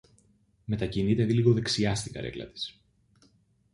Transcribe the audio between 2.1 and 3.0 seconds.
καρέκλα της